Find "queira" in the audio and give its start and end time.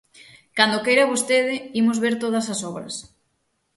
0.85-1.09